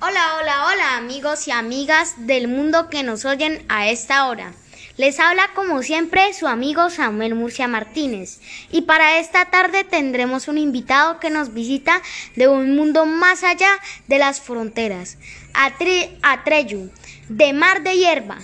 [0.00, 4.52] Hola amigos y amigas del mundo que nos oyen a esta hora.
[4.96, 8.40] Les habla como siempre su amigo Samuel Murcia Martínez
[8.70, 12.02] y para esta tarde tendremos un invitado que nos visita
[12.36, 13.70] de un mundo más allá
[14.06, 15.18] de las fronteras,
[15.54, 16.90] Atreyu,
[17.28, 18.38] de Mar de Hierba.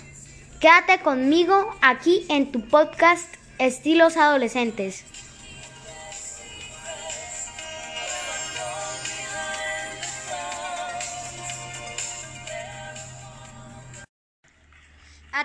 [0.60, 5.04] Quédate conmigo aquí en tu podcast Estilos Adolescentes.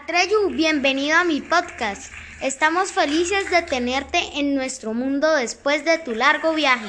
[0.04, 2.12] Atreyu, bienvenido a mi podcast.
[2.42, 6.88] Estamos felices de tenerte en nuestro mundo después de tu largo viaje.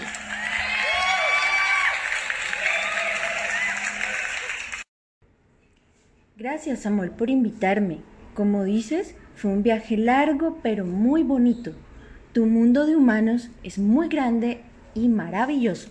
[6.36, 8.00] Gracias Samuel por invitarme.
[8.34, 11.72] Como dices, fue un viaje largo pero muy bonito.
[12.32, 14.62] Tu mundo de humanos es muy grande
[14.94, 15.88] y maravilloso.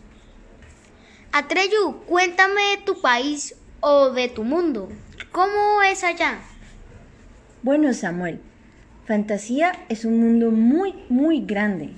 [1.33, 4.87] Atreyu, cuéntame de tu país o de tu mundo.
[5.31, 6.39] ¿Cómo es allá?
[7.61, 8.39] Bueno, Samuel,
[9.03, 11.89] Fantasía es un mundo muy, muy grande,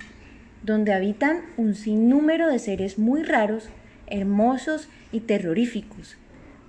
[0.63, 3.69] donde habitan un sinnúmero de seres muy raros,
[4.07, 6.17] hermosos y terroríficos.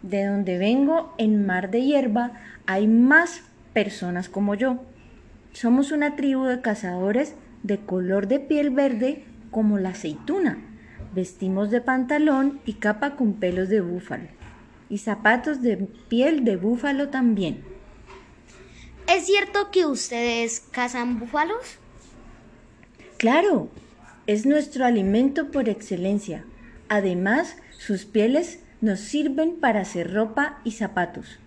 [0.03, 2.33] De donde vengo, en Mar de Hierba,
[2.67, 4.83] hay más personas como yo.
[5.53, 10.59] Somos una tribu de cazadores de color de piel verde como la aceituna.
[11.15, 14.29] Vestimos de pantalón y capa con pelos de búfalo.
[14.91, 15.79] Y zapatos de
[16.11, 17.72] piel de búfalo también.
[19.15, 21.77] ¿Es cierto que ustedes cazan búfalos?
[23.19, 23.69] Claro,
[24.27, 26.47] es nuestro alimento por excelencia.
[26.89, 31.39] Además, sus pieles nos sirven para hacer ropa y zapatos.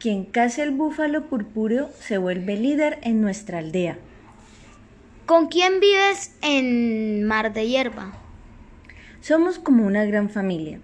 [0.00, 3.96] Quien caza el búfalo purpúreo se vuelve líder en nuestra aldea.
[5.26, 8.14] ¿Con quién vives en Mar de Hierba?
[9.20, 10.80] Somos como una gran familia.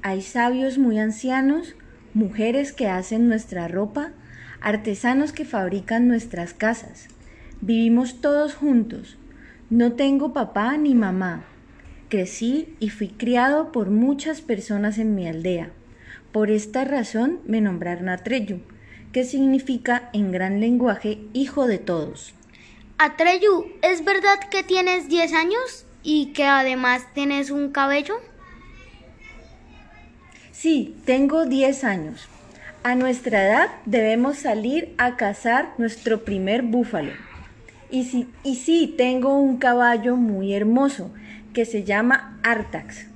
[0.00, 1.76] Hay sabios muy ancianos,
[2.14, 4.12] mujeres que hacen nuestra ropa,
[4.62, 7.08] artesanos que fabrican nuestras casas.
[7.60, 9.18] Vivimos todos juntos.
[9.70, 11.44] No tengo papá ni mamá.
[12.08, 15.70] Crecí y fui criado por muchas personas en mi aldea.
[16.32, 18.60] Por esta razón me nombraron Atreyu,
[19.12, 22.34] que significa en gran lenguaje hijo de todos.
[22.98, 28.14] Atreyu, ¿es verdad que tienes 10 años y que además tienes un cabello?
[30.52, 32.28] Sí, tengo 10 años.
[32.84, 37.12] A nuestra edad debemos salir a cazar nuestro primer búfalo.
[37.90, 41.12] Y, si, y sí, tengo un caballo muy hermoso
[41.54, 43.06] que se llama Artax.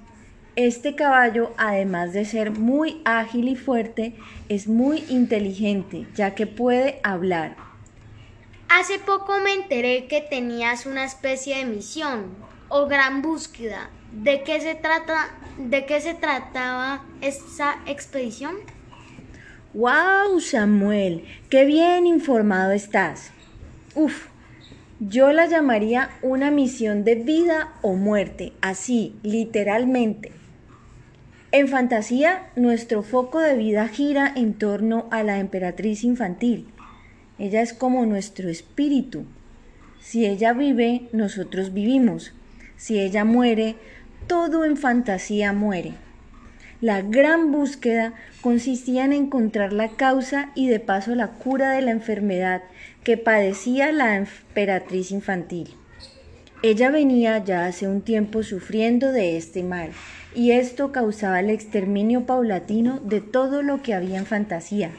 [0.54, 4.14] Este caballo, además de ser muy ágil y fuerte,
[4.48, 7.56] es muy inteligente, ya que puede hablar.
[8.68, 12.36] Hace poco me enteré que tenías una especie de misión
[12.68, 13.90] o gran búsqueda.
[14.12, 15.30] ¿De qué se trata?
[15.58, 18.54] ¿De qué se trataba esa expedición?
[19.76, 21.24] ¡Wow, Samuel!
[21.50, 23.30] ¡Qué bien informado estás!
[23.94, 24.28] Uf,
[25.00, 30.32] yo la llamaría una misión de vida o muerte, así, literalmente.
[31.52, 36.68] En fantasía, nuestro foco de vida gira en torno a la emperatriz infantil.
[37.38, 39.26] Ella es como nuestro espíritu.
[40.00, 42.32] Si ella vive, nosotros vivimos.
[42.78, 43.76] Si ella muere,
[44.26, 46.05] todo en fantasía muere.
[46.80, 51.90] La gran búsqueda consistía en encontrar la causa y de paso la cura de la
[51.90, 52.62] enfermedad
[53.02, 55.74] que padecía la emperatriz infantil.
[56.62, 59.90] Ella venía ya hace un tiempo sufriendo de este mal,
[60.34, 64.90] y esto causaba el exterminio paulatino de todo lo que había en fantasía,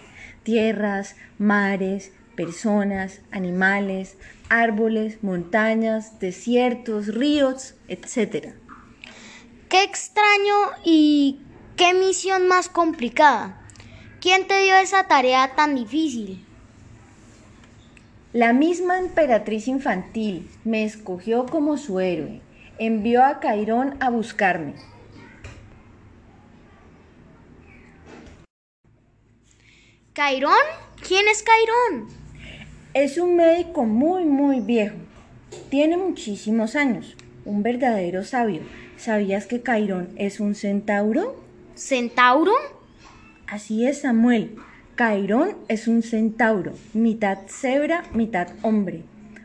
[0.44, 4.18] tierras, mares, personas, animales,
[4.50, 8.54] árboles, montañas, desiertos, ríos, etc.
[9.70, 10.56] Qué extraño
[10.86, 11.42] y
[11.78, 13.62] ¿Qué misión más complicada?
[14.20, 16.44] ¿Quién te dio esa tarea tan difícil?
[18.34, 22.42] La misma emperatriz infantil me escogió como su héroe.
[22.80, 24.74] Envió a Cairón a buscarme.
[30.14, 30.54] ¿Cairón?
[31.08, 32.08] ¿Quién es Cairón?
[32.96, 34.98] Es un médico muy, muy viejo.
[35.70, 37.16] Tiene muchísimos años.
[37.46, 38.62] Un verdadero sabio.
[38.98, 41.47] ¿Sabías que Cairón es un centauro?
[41.78, 42.54] ¿Centauro?
[43.48, 44.56] Así es, Samuel.
[44.96, 49.04] Cairón es un centauro, mitad cebra, mitad hombre,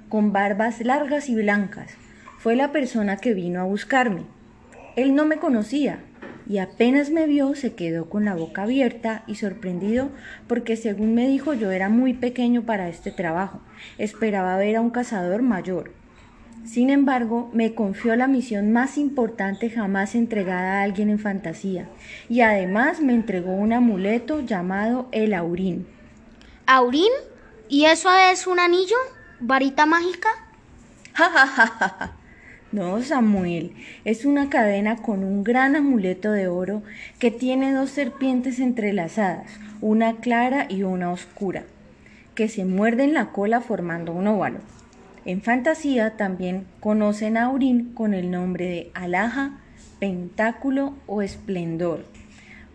[0.09, 1.91] con barbas largas y blancas.
[2.39, 4.23] Fue la persona que vino a buscarme.
[4.97, 5.99] Él no me conocía
[6.49, 10.09] y apenas me vio se quedó con la boca abierta y sorprendido
[10.47, 13.61] porque según me dijo yo era muy pequeño para este trabajo.
[13.99, 16.02] Esperaba ver a un cazador mayor.
[16.65, 21.89] Sin embargo, me confió la misión más importante jamás entregada a alguien en fantasía,
[22.29, 25.87] y además me entregó un amuleto llamado el Aurín.
[26.67, 27.11] ¿Aurín?
[27.69, 28.97] ¿Y eso es un anillo?
[29.41, 30.29] ¿Varita mágica?
[31.15, 32.17] Ja, ja, ja, ja.
[32.71, 33.75] No, Samuel,
[34.05, 36.83] es una cadena con un gran amuleto de oro
[37.19, 39.51] que tiene dos serpientes entrelazadas,
[39.83, 41.65] una clara y una oscura,
[42.35, 44.61] que se muerden la cola formando un óvalo.
[45.25, 49.61] En fantasía también conocen a Aurín con el nombre de alhaja,
[50.01, 52.05] pentáculo o esplendor.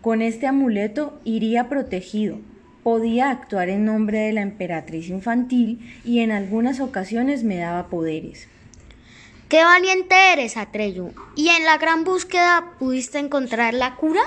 [0.00, 2.38] Con este amuleto iría protegido,
[2.82, 8.48] podía actuar en nombre de la emperatriz infantil y en algunas ocasiones me daba poderes.
[9.50, 11.12] ¡Qué valiente eres, Atreyu!
[11.34, 14.22] ¿Y en la gran búsqueda pudiste encontrar la cura?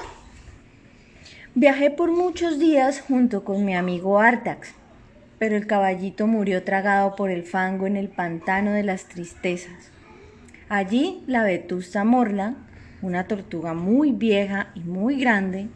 [1.55, 4.73] Viajé por muchos días junto con mi amigo Artax,
[5.41, 9.89] pero el caballito murió tragado por el fango en el pantano de las tristezas.
[10.69, 12.57] Allí la vetusta Morla,
[13.01, 15.67] una tortuga muy vieja y muy grande,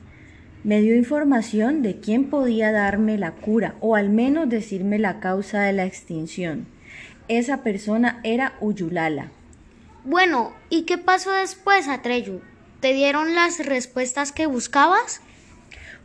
[0.63, 5.62] me dio información de quién podía darme la cura o al menos decirme la causa
[5.63, 6.68] de la extinción.
[7.27, 9.31] Esa persona era Uyulala.
[10.03, 12.39] Bueno, ¿y qué pasó después, Atreyu?
[12.81, 15.21] ¿Te dieron las respuestas que buscabas?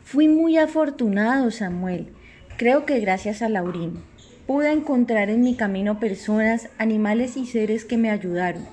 [0.03, 2.11] Fui muy afortunado, Samuel.
[2.57, 4.03] Creo que gracias a Laurín
[4.45, 8.65] pude encontrar en mi camino personas, animales y seres que me ayudaron.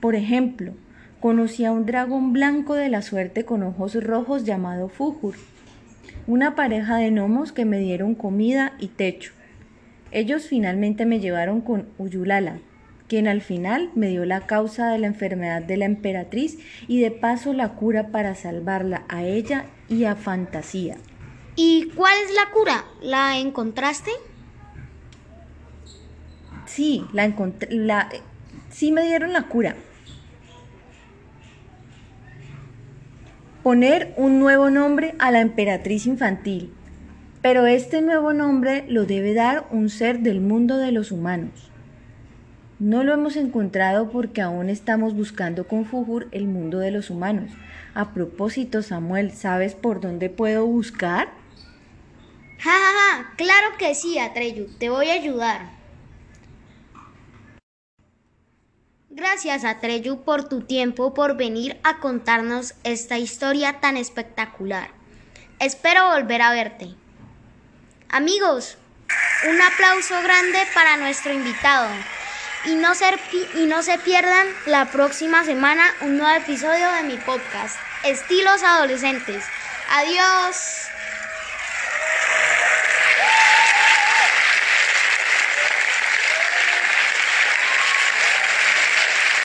[0.00, 0.74] Por ejemplo,
[1.20, 5.34] conocí a un dragón blanco de la suerte con ojos rojos llamado Fujur,
[6.26, 9.32] una pareja de gnomos que me dieron comida y techo.
[10.10, 12.58] Ellos finalmente me llevaron con Uyulala,
[13.08, 17.10] quien al final me dio la causa de la enfermedad de la emperatriz y de
[17.10, 20.96] paso la cura para salvarla a ella y a Fantasía.
[21.56, 22.84] ¿Y cuál es la cura?
[23.00, 24.10] ¿La encontraste?
[26.66, 27.68] Sí, la encontré.
[28.70, 29.76] Sí me dieron la cura.
[33.64, 36.70] poner un nuevo nombre a la emperatriz infantil,
[37.40, 41.70] pero este nuevo nombre lo debe dar un ser del mundo de los humanos.
[42.78, 47.52] No lo hemos encontrado porque aún estamos buscando con Fujur el mundo de los humanos.
[47.94, 51.28] A propósito, Samuel, ¿sabes por dónde puedo buscar?
[52.64, 55.70] Ja, ja, ja, claro que sí, Atreyu, te voy a ayudar.
[59.10, 64.88] Gracias Atreyu por tu tiempo, por venir a contarnos esta historia tan espectacular.
[65.60, 66.94] Espero volver a verte.
[68.08, 68.78] Amigos,
[69.46, 71.90] un aplauso grande para nuestro invitado.
[72.64, 72.92] Y no,
[73.56, 79.44] y no se pierdan la próxima semana un nuevo episodio de mi podcast, Estilos Adolescentes.
[79.90, 80.88] Adiós.